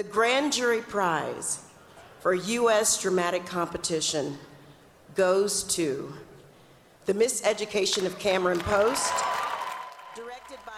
[0.00, 1.58] The Grand Jury Prize
[2.20, 3.02] for U.S.
[3.02, 4.38] Dramatic Competition
[5.14, 6.14] goes to
[7.04, 9.12] The Miseducation of Cameron Post.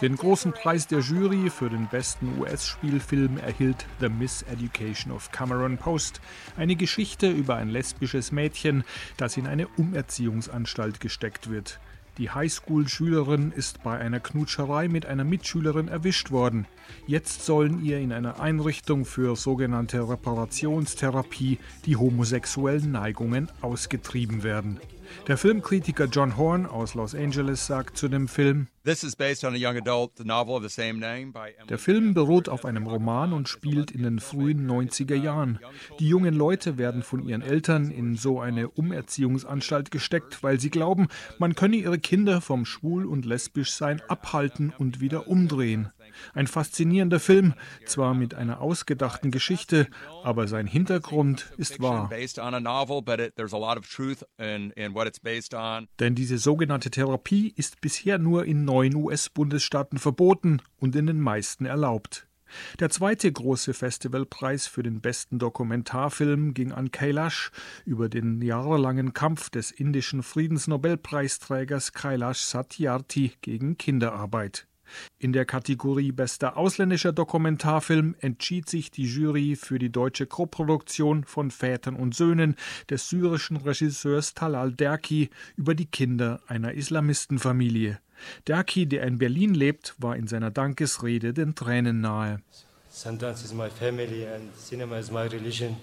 [0.00, 6.20] Den großen Preis der Jury für den besten US-Spielfilm erhielt The Miseducation of Cameron Post,
[6.56, 8.82] eine Geschichte über ein lesbisches Mädchen,
[9.18, 11.78] das in eine Umerziehungsanstalt gesteckt wird.
[12.18, 16.66] Die Highschool-Schülerin ist bei einer Knutscherei mit einer Mitschülerin erwischt worden.
[17.06, 24.78] Jetzt sollen ihr in einer Einrichtung für sogenannte Reparationstherapie die homosexuellen Neigungen ausgetrieben werden.
[25.26, 28.96] Der Filmkritiker John Horn aus Los Angeles sagt zu dem Film, der
[31.78, 35.60] Film beruht auf einem Roman und spielt in den frühen 90er Jahren.
[36.00, 41.06] Die jungen Leute werden von ihren Eltern in so eine Umerziehungsanstalt gesteckt, weil sie glauben,
[41.38, 45.92] man könne ihre Kinder vom Schwul- und Lesbischsein abhalten und wieder umdrehen.
[46.34, 47.54] Ein faszinierender Film,
[47.86, 49.88] zwar mit einer ausgedachten Geschichte,
[50.22, 52.10] aber sein Hintergrund ist wahr.
[55.98, 61.64] Denn diese sogenannte Therapie ist bisher nur in neun US-Bundesstaaten verboten und in den meisten
[61.64, 62.26] erlaubt.
[62.78, 67.50] Der zweite große Festivalpreis für den besten Dokumentarfilm ging an Kailash
[67.84, 74.66] über den jahrelangen Kampf des indischen Friedensnobelpreisträgers Kailash Satyarthi gegen Kinderarbeit.
[75.18, 81.50] In der Kategorie Bester ausländischer Dokumentarfilm entschied sich die Jury für die deutsche Koproduktion von
[81.50, 82.56] Vätern und Söhnen
[82.90, 87.98] des syrischen Regisseurs Talal Derki über die Kinder einer Islamistenfamilie.
[88.46, 92.40] Derki, der in Berlin lebt, war in seiner Dankesrede den Tränen nahe.
[92.88, 95.76] Sundance is my family and cinema is my religion.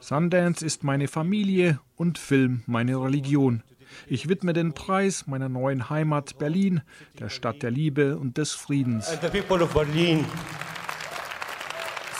[0.00, 3.62] Sundance ist meine Familie und Film meine Religion.
[4.06, 6.82] Ich widme den Preis meiner neuen Heimat Berlin,
[7.18, 9.08] der Stadt der Liebe und des Friedens.
[9.08, 10.24] And the people of Berlin,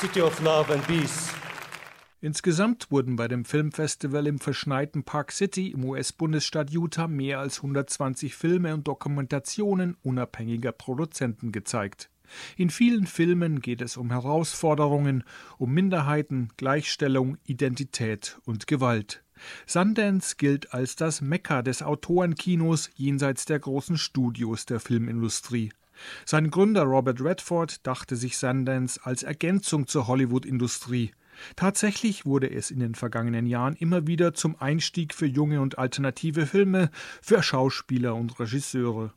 [0.01, 1.33] city of love and peace.
[2.21, 8.35] Insgesamt wurden bei dem Filmfestival im verschneiten Park City im US-Bundesstaat Utah mehr als 120
[8.35, 12.11] Filme und Dokumentationen unabhängiger Produzenten gezeigt.
[12.57, 15.25] In vielen Filmen geht es um Herausforderungen,
[15.59, 19.23] um Minderheiten, Gleichstellung, Identität und Gewalt.
[19.67, 25.71] Sundance gilt als das Mekka des Autorenkinos jenseits der großen Studios der Filmindustrie.
[26.25, 31.13] Sein Gründer Robert Redford dachte sich Sundance als Ergänzung zur Hollywood-Industrie.
[31.57, 36.47] Tatsächlich wurde es in den vergangenen Jahren immer wieder zum Einstieg für junge und alternative
[36.47, 36.91] Filme,
[37.23, 39.13] für Schauspieler und Regisseure.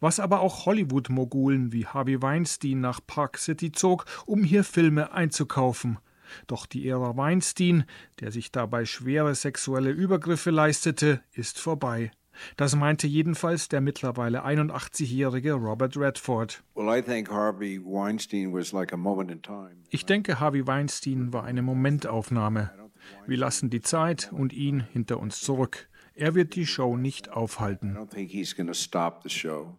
[0.00, 5.98] Was aber auch Hollywood-Mogulen wie Harvey Weinstein nach Park City zog, um hier Filme einzukaufen.
[6.46, 7.84] Doch die Ära Weinstein,
[8.20, 12.10] der sich dabei schwere sexuelle Übergriffe leistete, ist vorbei.
[12.56, 16.62] Das meinte jedenfalls der mittlerweile 81-jährige Robert Redford.
[19.90, 22.70] Ich denke, Harvey Weinstein war eine Momentaufnahme.
[23.26, 25.88] Wir lassen die Zeit und ihn hinter uns zurück.
[26.14, 27.96] Er wird die Show nicht aufhalten.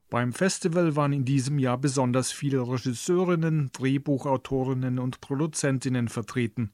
[0.09, 6.71] Beim Festival waren in diesem Jahr besonders viele Regisseurinnen, Drehbuchautorinnen und Produzentinnen vertreten.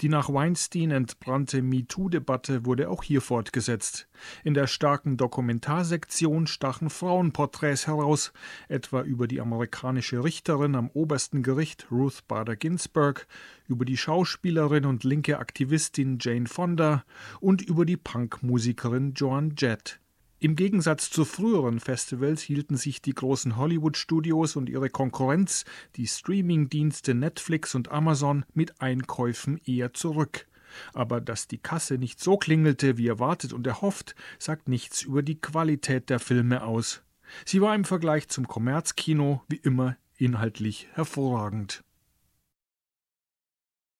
[0.00, 4.08] Die nach Weinstein entbrannte MeToo-Debatte wurde auch hier fortgesetzt.
[4.44, 8.32] In der starken Dokumentarsektion stachen Frauenporträts heraus,
[8.68, 13.26] etwa über die amerikanische Richterin am obersten Gericht Ruth Bader Ginsburg,
[13.70, 17.04] über die Schauspielerin und linke Aktivistin Jane Fonda
[17.40, 20.00] und über die Punkmusikerin Joan Jett.
[20.42, 25.66] Im Gegensatz zu früheren Festivals hielten sich die großen Hollywood-Studios und ihre Konkurrenz,
[25.96, 30.46] die Streaming-Dienste Netflix und Amazon, mit Einkäufen eher zurück.
[30.94, 35.40] Aber dass die Kasse nicht so klingelte wie erwartet und erhofft, sagt nichts über die
[35.40, 37.02] Qualität der Filme aus.
[37.44, 41.84] Sie war im Vergleich zum Kommerzkino wie immer inhaltlich hervorragend.